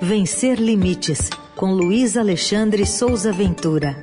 Vencer 0.00 0.60
Limites, 0.60 1.30
com 1.54 1.72
Luiz 1.72 2.16
Alexandre 2.16 2.84
Souza 2.84 3.32
Ventura. 3.32 3.96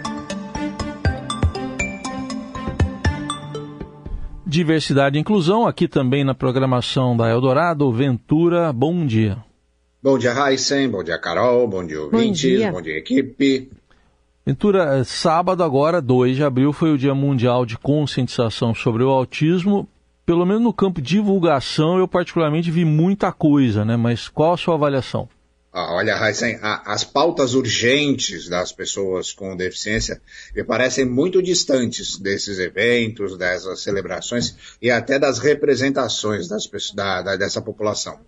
Diversidade 4.46 5.18
e 5.18 5.22
inclusão, 5.22 5.68
aqui 5.68 5.88
também 5.88 6.24
na 6.24 6.34
programação 6.34 7.16
da 7.16 7.30
Eldorado. 7.30 7.92
Ventura, 7.92 8.74
bom 8.74 9.06
dia. 9.06 9.38
Bom 10.02 10.18
dia, 10.18 10.34
Heisen. 10.34 10.90
Bom 10.90 11.04
dia, 11.04 11.18
Carol. 11.18 11.68
Bom 11.68 11.86
dia, 11.86 12.02
ouvintes. 12.02 12.42
Bom 12.42 12.58
dia, 12.58 12.72
bom 12.72 12.82
dia 12.82 12.98
equipe. 12.98 13.70
Ventura, 14.46 14.98
é, 14.98 15.04
sábado 15.04 15.64
agora, 15.64 16.02
2 16.02 16.36
de 16.36 16.44
abril, 16.44 16.74
foi 16.74 16.92
o 16.92 16.98
Dia 16.98 17.16
Mundial 17.16 17.66
de 17.66 17.78
Conscientização 17.78 18.74
sobre 18.74 19.04
o 19.04 19.10
Autismo. 19.10 19.88
Pelo 20.26 20.46
menos 20.46 20.64
no 20.64 20.74
campo 20.74 21.02
de 21.02 21.16
divulgação, 21.16 21.98
eu 21.98 22.08
particularmente 22.08 22.72
vi 22.72 22.84
muita 22.84 23.32
coisa, 23.32 23.86
né? 23.86 23.96
Mas 23.96 24.28
qual 24.28 24.54
a 24.54 24.58
sua 24.58 24.76
avaliação? 24.76 25.30
Ah, 25.76 25.96
olha, 25.96 26.16
Heisen, 26.16 26.60
as 26.62 27.04
pautas 27.04 27.56
urgentes 27.56 28.48
das 28.48 28.72
pessoas 28.72 29.34
com 29.34 29.58
deficiência 29.58 30.22
me 30.56 30.64
parecem 30.64 31.04
muito 31.04 31.42
distantes 31.42 32.20
desses 32.20 32.60
eventos, 32.60 33.36
dessas 33.40 33.82
celebrações 33.82 34.56
e 34.80 34.92
até 34.92 35.18
das 35.18 35.40
representações 35.40 36.48
das, 36.48 36.70
da, 36.94 37.24
da, 37.24 37.36
dessa 37.36 37.60
população. 37.60 38.20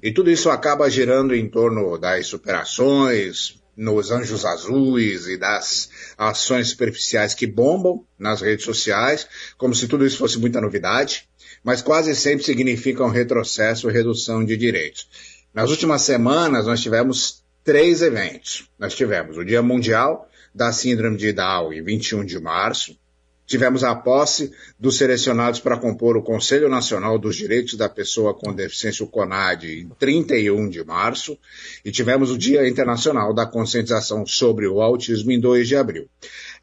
E 0.00 0.12
tudo 0.12 0.30
isso 0.30 0.48
acaba 0.48 0.88
girando 0.88 1.34
em 1.34 1.50
torno 1.50 1.98
das 1.98 2.28
superações, 2.28 3.60
nos 3.76 4.12
anjos 4.12 4.44
azuis 4.44 5.26
e 5.26 5.36
das 5.36 5.90
ações 6.16 6.68
superficiais 6.68 7.34
que 7.34 7.48
bombam 7.48 8.04
nas 8.16 8.40
redes 8.40 8.64
sociais, 8.64 9.26
como 9.58 9.74
se 9.74 9.88
tudo 9.88 10.06
isso 10.06 10.18
fosse 10.18 10.38
muita 10.38 10.60
novidade, 10.60 11.28
mas 11.64 11.82
quase 11.82 12.14
sempre 12.14 12.44
significam 12.44 13.08
retrocesso 13.08 13.90
e 13.90 13.92
redução 13.92 14.44
de 14.44 14.56
direitos. 14.56 15.41
Nas 15.54 15.70
últimas 15.70 16.02
semanas, 16.02 16.66
nós 16.66 16.80
tivemos 16.80 17.42
três 17.62 18.00
eventos. 18.00 18.68
Nós 18.78 18.94
tivemos 18.94 19.36
o 19.36 19.44
Dia 19.44 19.62
Mundial 19.62 20.28
da 20.54 20.72
Síndrome 20.72 21.16
de 21.16 21.32
Down, 21.32 21.72
em 21.72 21.82
21 21.82 22.24
de 22.24 22.40
março. 22.40 22.96
Tivemos 23.44 23.84
a 23.84 23.94
posse 23.94 24.50
dos 24.78 24.96
selecionados 24.96 25.60
para 25.60 25.76
compor 25.76 26.16
o 26.16 26.22
Conselho 26.22 26.70
Nacional 26.70 27.18
dos 27.18 27.36
Direitos 27.36 27.74
da 27.74 27.86
Pessoa 27.86 28.32
com 28.32 28.50
Deficiência, 28.52 29.04
o 29.04 29.08
CONAD, 29.08 29.80
em 29.80 29.88
31 29.98 30.70
de 30.70 30.82
março. 30.82 31.36
E 31.84 31.90
tivemos 31.90 32.30
o 32.30 32.38
Dia 32.38 32.66
Internacional 32.66 33.34
da 33.34 33.44
Conscientização 33.44 34.24
sobre 34.24 34.66
o 34.66 34.80
Autismo, 34.80 35.32
em 35.32 35.40
2 35.40 35.68
de 35.68 35.76
abril. 35.76 36.08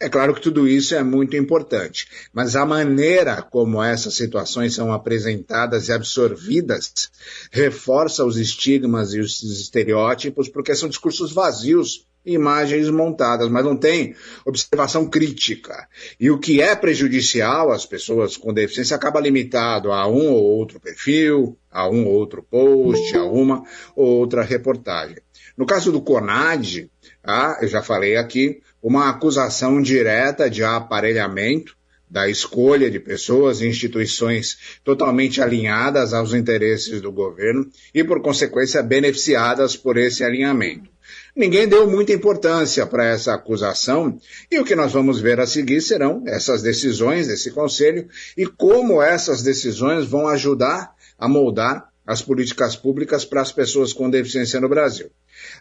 É 0.01 0.07
claro 0.07 0.33
que 0.33 0.41
tudo 0.41 0.65
isso 0.65 0.95
é 0.95 1.03
muito 1.03 1.35
importante, 1.35 2.07
mas 2.31 2.55
a 2.55 2.65
maneira 2.65 3.41
como 3.41 3.83
essas 3.83 4.13
situações 4.13 4.73
são 4.73 4.93
apresentadas 4.93 5.89
e 5.89 5.91
absorvidas 5.91 7.11
reforça 7.51 8.23
os 8.23 8.37
estigmas 8.37 9.13
e 9.13 9.19
os 9.19 9.43
estereótipos, 9.43 10.47
porque 10.47 10.73
são 10.73 10.87
discursos 10.87 11.33
vazios 11.33 12.07
imagens 12.25 12.89
montadas, 12.89 13.49
mas 13.49 13.65
não 13.65 13.75
tem 13.75 14.15
observação 14.45 15.09
crítica. 15.09 15.87
E 16.19 16.29
o 16.31 16.39
que 16.39 16.61
é 16.61 16.75
prejudicial 16.75 17.71
às 17.71 17.85
pessoas 17.85 18.37
com 18.37 18.53
deficiência 18.53 18.95
acaba 18.95 19.19
limitado 19.19 19.91
a 19.91 20.07
um 20.07 20.31
ou 20.31 20.43
outro 20.43 20.79
perfil, 20.79 21.57
a 21.69 21.89
um 21.89 22.05
ou 22.05 22.13
outro 22.13 22.41
post, 22.41 23.15
a 23.17 23.23
uma 23.23 23.63
ou 23.95 24.19
outra 24.19 24.43
reportagem. 24.43 25.17
No 25.57 25.65
caso 25.65 25.91
do 25.91 26.01
CONAD, 26.01 26.89
ah, 27.23 27.57
eu 27.61 27.67
já 27.67 27.81
falei 27.81 28.15
aqui, 28.15 28.61
uma 28.81 29.09
acusação 29.09 29.81
direta 29.81 30.49
de 30.49 30.63
aparelhamento 30.63 31.77
da 32.09 32.27
escolha 32.27 32.89
de 32.89 32.99
pessoas 32.99 33.61
e 33.61 33.67
instituições 33.67 34.79
totalmente 34.83 35.41
alinhadas 35.41 36.13
aos 36.13 36.33
interesses 36.33 37.01
do 37.01 37.11
governo 37.11 37.69
e, 37.93 38.03
por 38.03 38.21
consequência, 38.21 38.81
beneficiadas 38.81 39.75
por 39.75 39.95
esse 39.95 40.23
alinhamento. 40.23 40.89
Ninguém 41.35 41.67
deu 41.67 41.89
muita 41.89 42.11
importância 42.11 42.85
para 42.85 43.05
essa 43.05 43.33
acusação 43.33 44.19
e 44.51 44.59
o 44.59 44.65
que 44.65 44.75
nós 44.75 44.91
vamos 44.91 45.19
ver 45.19 45.39
a 45.39 45.45
seguir 45.45 45.81
serão 45.81 46.23
essas 46.25 46.61
decisões 46.61 47.27
desse 47.27 47.51
conselho 47.51 48.07
e 48.35 48.45
como 48.45 49.01
essas 49.01 49.43
decisões 49.43 50.07
vão 50.07 50.27
ajudar 50.27 50.93
a 51.17 51.27
moldar 51.27 51.88
as 52.09 52.23
políticas 52.23 52.75
públicas 52.75 53.23
para 53.23 53.39
as 53.39 53.51
pessoas 53.51 53.93
com 53.93 54.09
deficiência 54.09 54.59
no 54.59 54.67
Brasil. 54.67 55.11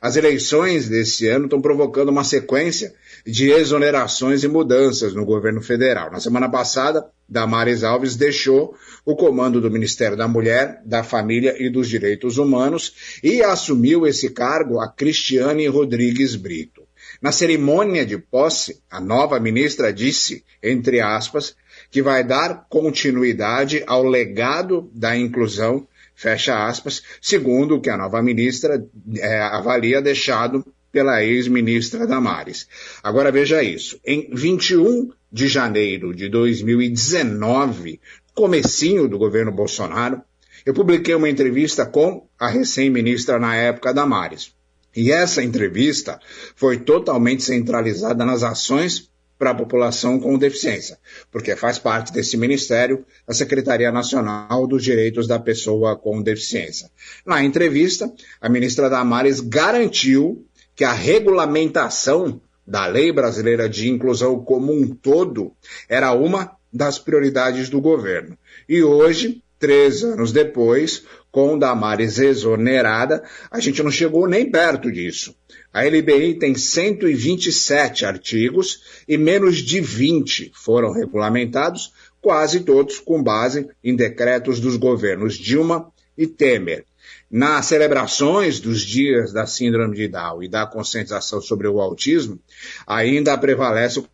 As 0.00 0.16
eleições 0.16 0.88
desse 0.88 1.28
ano 1.28 1.44
estão 1.44 1.60
provocando 1.60 2.08
uma 2.08 2.24
sequência 2.24 2.94
de 3.26 3.50
exonerações 3.50 4.42
e 4.44 4.48
mudanças 4.48 5.12
no 5.12 5.26
governo 5.26 5.60
federal. 5.60 6.10
Na 6.10 6.20
semana 6.20 6.48
passada, 6.48 7.04
Damares 7.28 7.84
Alves 7.84 8.16
deixou 8.16 8.74
o 9.04 9.14
comando 9.14 9.60
do 9.60 9.70
Ministério 9.70 10.16
da 10.16 10.26
Mulher, 10.26 10.80
da 10.86 11.04
Família 11.04 11.54
e 11.62 11.68
dos 11.68 11.86
Direitos 11.86 12.38
Humanos 12.38 13.20
e 13.22 13.42
assumiu 13.42 14.06
esse 14.06 14.30
cargo 14.30 14.80
a 14.80 14.88
Cristiane 14.88 15.66
Rodrigues 15.66 16.34
Brito. 16.34 16.82
Na 17.20 17.30
cerimônia 17.30 18.06
de 18.06 18.16
posse, 18.16 18.80
a 18.90 18.98
nova 18.98 19.38
ministra 19.38 19.92
disse, 19.92 20.42
entre 20.62 20.98
aspas, 21.02 21.54
que 21.90 22.00
vai 22.00 22.24
dar 22.24 22.66
continuidade 22.70 23.84
ao 23.86 24.02
legado 24.02 24.90
da 24.94 25.14
inclusão 25.14 25.86
fecha 26.18 26.66
aspas, 26.66 27.00
segundo 27.22 27.76
o 27.76 27.80
que 27.80 27.88
a 27.88 27.96
nova 27.96 28.20
ministra 28.20 28.84
é, 29.18 29.40
avalia 29.40 30.02
deixado 30.02 30.66
pela 30.90 31.22
ex-ministra 31.22 32.08
Damares. 32.08 32.66
Agora 33.04 33.30
veja 33.30 33.62
isso. 33.62 34.00
Em 34.04 34.28
21 34.34 35.12
de 35.30 35.46
janeiro 35.46 36.12
de 36.12 36.28
2019, 36.28 38.00
comecinho 38.34 39.06
do 39.06 39.16
governo 39.16 39.52
Bolsonaro, 39.52 40.20
eu 40.66 40.74
publiquei 40.74 41.14
uma 41.14 41.28
entrevista 41.28 41.86
com 41.86 42.26
a 42.36 42.48
recém-ministra 42.48 43.38
na 43.38 43.54
época 43.54 43.94
Damares. 43.94 44.52
E 44.96 45.12
essa 45.12 45.40
entrevista 45.40 46.18
foi 46.56 46.78
totalmente 46.78 47.44
centralizada 47.44 48.24
nas 48.24 48.42
ações 48.42 49.08
para 49.38 49.50
a 49.50 49.54
população 49.54 50.18
com 50.18 50.36
deficiência, 50.36 50.98
porque 51.30 51.54
faz 51.54 51.78
parte 51.78 52.12
desse 52.12 52.36
ministério 52.36 53.04
a 53.26 53.32
Secretaria 53.32 53.92
Nacional 53.92 54.66
dos 54.66 54.82
Direitos 54.82 55.28
da 55.28 55.38
Pessoa 55.38 55.96
com 55.96 56.20
Deficiência. 56.20 56.90
Na 57.24 57.42
entrevista, 57.42 58.12
a 58.40 58.48
ministra 58.48 58.90
Damares 58.90 59.40
garantiu 59.40 60.44
que 60.74 60.84
a 60.84 60.92
regulamentação 60.92 62.40
da 62.66 62.86
Lei 62.86 63.10
Brasileira 63.12 63.68
de 63.68 63.88
Inclusão 63.88 64.44
como 64.44 64.72
um 64.72 64.88
todo 64.88 65.52
era 65.88 66.12
uma 66.12 66.56
das 66.72 66.98
prioridades 66.98 67.70
do 67.70 67.80
governo. 67.80 68.36
E 68.68 68.82
hoje, 68.82 69.42
três 69.58 70.04
anos 70.04 70.32
depois, 70.32 71.04
com 71.30 71.58
Damares 71.58 72.18
exonerada, 72.18 73.22
a 73.50 73.58
gente 73.60 73.82
não 73.82 73.90
chegou 73.90 74.28
nem 74.28 74.50
perto 74.50 74.92
disso. 74.92 75.34
A 75.72 75.82
LBI 75.84 76.38
tem 76.38 76.54
127 76.54 78.04
artigos 78.04 78.82
e 79.06 79.18
menos 79.18 79.58
de 79.58 79.80
20 79.80 80.50
foram 80.54 80.92
regulamentados, 80.92 81.92
quase 82.20 82.60
todos 82.60 82.98
com 82.98 83.22
base 83.22 83.68
em 83.84 83.94
decretos 83.94 84.60
dos 84.60 84.76
governos 84.76 85.36
Dilma 85.36 85.92
e 86.16 86.26
Temer. 86.26 86.84
Nas 87.30 87.66
celebrações 87.66 88.58
dos 88.58 88.80
dias 88.80 89.32
da 89.32 89.46
síndrome 89.46 89.94
de 89.94 90.08
Down 90.08 90.42
e 90.42 90.48
da 90.48 90.66
conscientização 90.66 91.40
sobre 91.40 91.68
o 91.68 91.80
autismo, 91.80 92.40
ainda 92.86 93.36
prevalece 93.36 93.98
o 93.98 94.08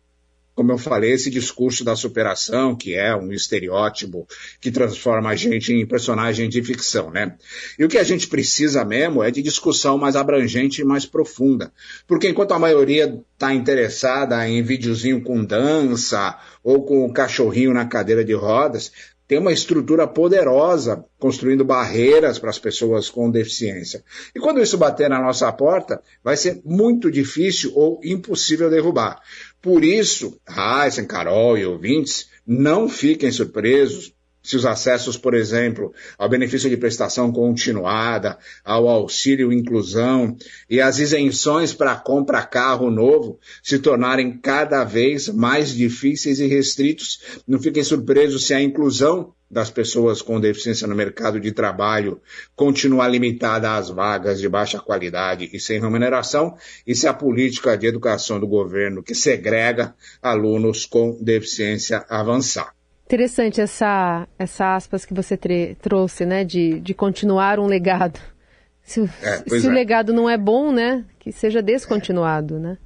como 0.55 0.71
eu 0.71 0.77
falei, 0.77 1.11
esse 1.11 1.29
discurso 1.29 1.83
da 1.83 1.95
superação, 1.97 2.75
que 2.75 2.95
é 2.95 3.13
um 3.13 3.31
estereótipo 3.33 4.25
que 4.61 4.71
transforma 4.71 5.29
a 5.29 5.35
gente 5.35 5.73
em 5.73 5.85
personagem 5.85 6.47
de 6.47 6.63
ficção, 6.63 7.11
né? 7.11 7.35
E 7.77 7.83
o 7.83 7.89
que 7.89 7.97
a 7.97 8.03
gente 8.03 8.27
precisa 8.27 8.85
mesmo 8.85 9.21
é 9.21 9.29
de 9.29 9.41
discussão 9.41 9.97
mais 9.97 10.15
abrangente 10.15 10.81
e 10.81 10.85
mais 10.85 11.05
profunda. 11.05 11.73
Porque 12.07 12.29
enquanto 12.29 12.53
a 12.53 12.59
maioria 12.59 13.21
está 13.33 13.53
interessada 13.53 14.47
em 14.47 14.63
videozinho 14.63 15.21
com 15.21 15.43
dança 15.43 16.39
ou 16.63 16.85
com 16.85 17.05
o 17.05 17.11
cachorrinho 17.11 17.73
na 17.73 17.85
cadeira 17.85 18.23
de 18.23 18.33
rodas, 18.33 18.93
tem 19.27 19.39
uma 19.39 19.51
estrutura 19.51 20.07
poderosa 20.07 21.03
construindo 21.17 21.65
barreiras 21.65 22.37
para 22.37 22.51
as 22.51 22.59
pessoas 22.59 23.09
com 23.09 23.31
deficiência. 23.31 24.03
E 24.35 24.39
quando 24.39 24.61
isso 24.61 24.77
bater 24.77 25.09
na 25.09 25.19
nossa 25.19 25.51
porta, 25.51 26.01
vai 26.23 26.37
ser 26.37 26.61
muito 26.63 27.09
difícil 27.09 27.71
ou 27.75 27.99
impossível 28.03 28.69
derrubar. 28.69 29.19
Por 29.65 29.83
isso, 29.83 30.39
Heisen, 30.47 31.07
Carol 31.07 31.57
e 31.57 31.65
ouvintes, 31.65 32.29
não 32.45 32.87
fiquem 32.87 33.31
surpresos 33.31 34.13
se 34.43 34.55
os 34.55 34.63
acessos, 34.63 35.17
por 35.17 35.33
exemplo, 35.33 35.91
ao 36.19 36.29
benefício 36.29 36.69
de 36.69 36.77
prestação 36.77 37.31
continuada, 37.31 38.37
ao 38.63 38.87
auxílio 38.87 39.51
inclusão 39.51 40.37
e 40.69 40.79
as 40.79 40.99
isenções 40.99 41.73
para 41.73 41.95
compra 41.95 42.45
carro 42.45 42.91
novo 42.91 43.39
se 43.63 43.79
tornarem 43.79 44.37
cada 44.37 44.83
vez 44.83 45.29
mais 45.29 45.73
difíceis 45.73 46.39
e 46.39 46.45
restritos, 46.45 47.41
não 47.47 47.59
fiquem 47.59 47.83
surpresos 47.83 48.45
se 48.45 48.53
a 48.53 48.61
inclusão 48.61 49.33
das 49.49 49.69
pessoas 49.69 50.21
com 50.21 50.39
deficiência 50.39 50.87
no 50.87 50.95
mercado 50.95 51.39
de 51.39 51.51
trabalho 51.51 52.19
continuar 52.55 53.07
limitada 53.07 53.75
às 53.75 53.89
vagas 53.89 54.39
de 54.39 54.49
baixa 54.49 54.79
qualidade 54.79 55.49
e 55.53 55.59
sem 55.59 55.79
remuneração, 55.79 56.57
e 56.85 56.95
se 56.95 57.07
a 57.07 57.13
política 57.13 57.77
de 57.77 57.87
educação 57.87 58.39
do 58.39 58.47
governo 58.47 59.03
que 59.03 59.13
segrega 59.13 59.93
alunos 60.21 60.85
com 60.85 61.17
deficiência 61.21 62.05
avançar. 62.09 62.73
Interessante 63.05 63.61
essa, 63.61 64.27
essa 64.37 64.75
aspas 64.75 65.05
que 65.05 65.13
você 65.13 65.37
trouxe, 65.79 66.25
né, 66.25 66.43
de, 66.43 66.79
de 66.79 66.93
continuar 66.93 67.59
um 67.59 67.67
legado. 67.67 68.19
Se, 68.81 69.01
é, 69.21 69.37
se 69.59 69.67
o 69.67 69.71
é. 69.71 69.73
legado 69.73 70.11
não 70.11 70.29
é 70.29 70.37
bom, 70.37 70.71
né? 70.71 71.03
Que 71.19 71.31
seja 71.31 71.61
descontinuado, 71.61 72.59
né? 72.59 72.77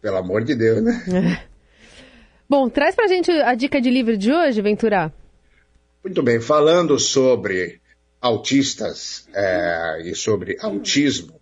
Pelo 0.00 0.16
amor 0.16 0.44
de 0.44 0.54
Deus, 0.54 0.82
né? 0.82 1.02
É. 1.40 1.54
Bom, 2.48 2.68
traz 2.68 2.94
pra 2.94 3.08
gente 3.08 3.30
a 3.30 3.54
dica 3.54 3.80
de 3.80 3.90
livro 3.90 4.16
de 4.16 4.30
hoje, 4.30 4.60
Ventura. 4.60 5.12
Muito 6.04 6.22
bem, 6.22 6.38
falando 6.38 6.98
sobre 6.98 7.80
autistas 8.20 9.26
é, 9.32 10.02
e 10.04 10.14
sobre 10.14 10.54
autismo, 10.60 11.40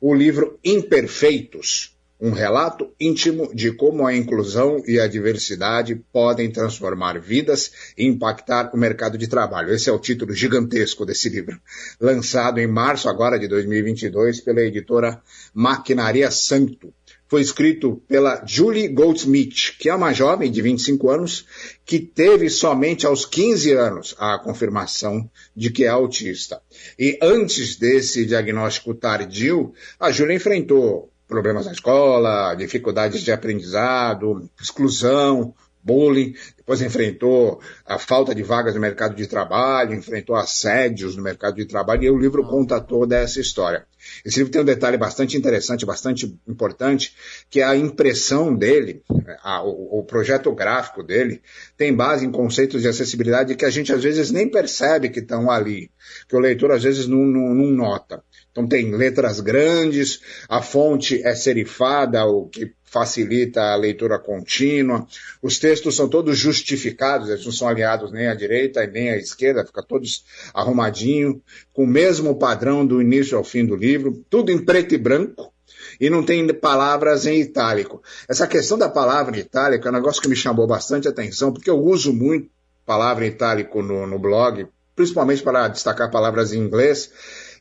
o 0.00 0.14
livro 0.14 0.58
Imperfeitos, 0.64 1.94
um 2.18 2.30
relato 2.30 2.94
íntimo 2.98 3.54
de 3.54 3.70
como 3.72 4.06
a 4.06 4.16
inclusão 4.16 4.82
e 4.86 4.98
a 4.98 5.06
diversidade 5.06 6.02
podem 6.10 6.50
transformar 6.50 7.20
vidas 7.20 7.72
e 7.96 8.06
impactar 8.06 8.70
o 8.72 8.78
mercado 8.78 9.18
de 9.18 9.28
trabalho. 9.28 9.74
Esse 9.74 9.90
é 9.90 9.92
o 9.92 9.98
título 9.98 10.32
gigantesco 10.32 11.04
desse 11.04 11.28
livro, 11.28 11.60
lançado 12.00 12.58
em 12.58 12.66
março 12.66 13.06
agora 13.06 13.38
de 13.38 13.48
2022 13.48 14.40
pela 14.40 14.62
editora 14.62 15.20
Maquinaria 15.52 16.30
Santo. 16.30 16.90
Foi 17.30 17.40
escrito 17.40 18.02
pela 18.08 18.44
Julie 18.44 18.88
Goldsmith, 18.88 19.76
que 19.78 19.88
é 19.88 19.94
uma 19.94 20.12
jovem 20.12 20.50
de 20.50 20.60
25 20.60 21.08
anos 21.08 21.46
que 21.86 22.00
teve 22.00 22.50
somente 22.50 23.06
aos 23.06 23.24
15 23.24 23.72
anos 23.72 24.16
a 24.18 24.36
confirmação 24.36 25.30
de 25.54 25.70
que 25.70 25.84
é 25.84 25.88
autista. 25.88 26.60
E 26.98 27.16
antes 27.22 27.76
desse 27.76 28.26
diagnóstico 28.26 28.94
tardio, 28.94 29.72
a 30.00 30.10
Julie 30.10 30.34
enfrentou 30.34 31.08
problemas 31.28 31.66
na 31.66 31.72
escola, 31.72 32.56
dificuldades 32.56 33.22
de 33.22 33.30
aprendizado, 33.30 34.50
exclusão, 34.60 35.54
bullying, 35.84 36.34
depois 36.56 36.82
enfrentou 36.82 37.60
a 37.86 37.96
falta 37.96 38.34
de 38.34 38.42
vagas 38.42 38.74
no 38.74 38.80
mercado 38.80 39.14
de 39.14 39.28
trabalho, 39.28 39.94
enfrentou 39.94 40.34
assédios 40.34 41.14
no 41.14 41.22
mercado 41.22 41.54
de 41.54 41.64
trabalho, 41.64 42.02
e 42.02 42.10
o 42.10 42.18
livro 42.18 42.42
conta 42.44 42.80
toda 42.80 43.16
essa 43.16 43.40
história. 43.40 43.86
Esse 44.24 44.38
livro 44.38 44.52
tem 44.52 44.60
um 44.60 44.64
detalhe 44.64 44.96
bastante 44.96 45.36
interessante, 45.36 45.86
bastante 45.86 46.26
importante, 46.46 47.14
que 47.48 47.60
é 47.60 47.64
a 47.64 47.76
impressão 47.76 48.54
dele, 48.54 49.02
a, 49.42 49.62
o, 49.62 50.00
o, 50.00 50.04
projeto 50.04 50.52
gráfico 50.52 51.02
dele, 51.02 51.42
tem 51.76 51.94
base 51.94 52.26
em 52.26 52.30
conceitos 52.30 52.82
de 52.82 52.88
acessibilidade 52.88 53.54
que 53.54 53.64
a 53.64 53.70
gente 53.70 53.92
às 53.92 54.02
vezes 54.02 54.30
nem 54.30 54.48
percebe 54.48 55.10
que 55.10 55.20
estão 55.20 55.50
ali, 55.50 55.90
que 56.28 56.36
o 56.36 56.40
leitor 56.40 56.70
às 56.72 56.82
vezes 56.82 57.06
não, 57.06 57.18
não, 57.18 57.54
não 57.54 57.70
nota. 57.70 58.22
Então 58.50 58.66
tem 58.66 58.94
letras 58.94 59.40
grandes, 59.40 60.20
a 60.48 60.60
fonte 60.60 61.22
é 61.24 61.34
serifada, 61.34 62.26
o 62.26 62.48
que 62.48 62.72
facilita 62.90 63.62
a 63.62 63.76
leitura 63.76 64.18
contínua. 64.18 65.06
Os 65.40 65.58
textos 65.60 65.94
são 65.94 66.08
todos 66.08 66.36
justificados, 66.36 67.28
eles 67.28 67.44
não 67.44 67.52
são 67.52 67.68
aliados 67.68 68.10
nem 68.10 68.26
à 68.26 68.34
direita 68.34 68.84
nem 68.86 69.10
à 69.10 69.16
esquerda, 69.16 69.64
fica 69.64 69.82
todos 69.82 70.24
arrumadinho, 70.52 71.40
com 71.72 71.84
o 71.84 71.86
mesmo 71.86 72.36
padrão 72.36 72.84
do 72.84 73.00
início 73.00 73.38
ao 73.38 73.44
fim 73.44 73.64
do 73.64 73.76
livro, 73.76 73.89
tudo 74.28 74.50
em 74.50 74.64
preto 74.64 74.94
e 74.94 74.98
branco. 74.98 75.52
E 76.00 76.08
não 76.08 76.22
tem 76.22 76.46
palavras 76.54 77.26
em 77.26 77.40
itálico. 77.40 78.02
Essa 78.28 78.46
questão 78.46 78.78
da 78.78 78.88
palavra 78.88 79.36
em 79.36 79.40
itálico 79.40 79.86
é 79.86 79.90
um 79.90 79.94
negócio 79.94 80.20
que 80.20 80.28
me 80.28 80.36
chamou 80.36 80.66
bastante 80.66 81.08
atenção, 81.08 81.52
porque 81.52 81.70
eu 81.70 81.78
uso 81.78 82.12
muito 82.12 82.48
palavra 82.86 83.24
em 83.24 83.28
itálico 83.28 83.82
no, 83.82 84.06
no 84.06 84.18
blog, 84.18 84.66
principalmente 84.96 85.42
para 85.42 85.68
destacar 85.68 86.10
palavras 86.10 86.52
em 86.52 86.58
inglês. 86.58 87.10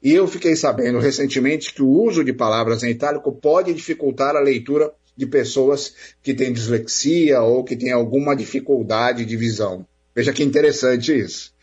E 0.01 0.13
eu 0.13 0.27
fiquei 0.27 0.55
sabendo 0.55 0.99
recentemente 0.99 1.73
que 1.73 1.81
o 1.81 1.89
uso 1.89 2.23
de 2.23 2.33
palavras 2.33 2.83
em 2.83 2.91
itálico 2.91 3.31
pode 3.31 3.73
dificultar 3.73 4.35
a 4.35 4.41
leitura 4.41 4.91
de 5.15 5.25
pessoas 5.25 5.93
que 6.23 6.33
têm 6.33 6.53
dislexia 6.53 7.41
ou 7.41 7.63
que 7.63 7.75
têm 7.75 7.91
alguma 7.91 8.35
dificuldade 8.35 9.25
de 9.25 9.35
visão. 9.35 9.85
Veja 10.15 10.31
que 10.31 10.43
interessante 10.43 11.13
isso. 11.13 11.53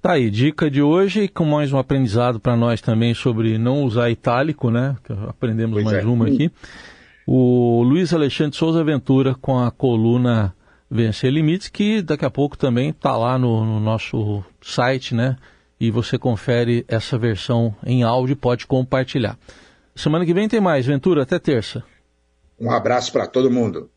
Tá 0.02 0.14
aí, 0.14 0.30
dica 0.30 0.70
de 0.70 0.82
hoje, 0.84 1.28
com 1.28 1.46
mais 1.46 1.74
um 1.74 1.80
aprendizado 1.80 2.40
para 2.40 2.56
nós 2.56 2.80
também 2.80 3.16
sobre 3.16 3.58
não 3.58 3.84
usar 3.84 4.12
itálico, 4.12 4.70
né? 4.70 4.96
Aprendemos 5.28 5.74
pois 5.74 5.86
mais 5.86 6.04
é. 6.04 6.08
uma 6.08 6.28
aqui. 6.28 6.52
O 7.26 7.82
Luiz 7.82 8.14
Alexandre 8.14 8.56
Souza 8.56 8.84
Ventura 8.84 9.34
com 9.34 9.58
a 9.58 9.72
coluna 9.72 10.54
Vencer 10.96 11.32
Limites, 11.32 11.68
que 11.70 12.02
daqui 12.02 12.26
a 12.26 12.30
pouco 12.30 12.58
também 12.58 12.90
está 12.90 13.16
lá 13.16 13.38
no, 13.38 13.66
no, 13.66 13.80
nosso 13.80 14.44
site, 14.62 15.14
né? 15.14 15.36
E 15.80 15.92
você 15.92 16.18
confere 16.18 16.86
essa 16.88 17.18
versão 17.18 17.76
em 17.86 18.04
áudio 18.04 18.34
e 18.34 18.36
pode 18.36 18.66
compartilhar. 18.66 19.38
Semana 19.96 20.26
que 20.26 20.34
vem 20.34 20.48
tem 20.48 20.62
mais, 20.62 20.86
Ventura, 20.86 21.24
até 21.24 21.38
terça. 21.38 21.84
Um 22.60 22.72
abraço 22.72 23.12
para 23.12 23.28
todo 23.28 23.52
mundo. 23.52 23.90